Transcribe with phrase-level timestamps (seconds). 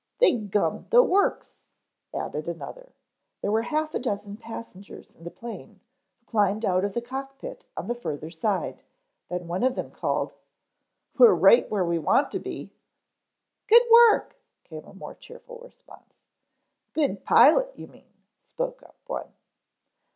[0.17, 1.59] "They gummed the works,"
[2.11, 2.93] added another.
[3.43, 5.79] There were half a dozen passengers in the plane
[6.17, 8.81] who climbed out of the cockpit on the further side,
[9.29, 10.33] then one of them called:
[11.19, 12.73] "We're right where we want to be."
[13.67, 16.15] "Good work," came a more cheerful response.
[16.93, 19.31] "Good pilot you mean," spoke up one.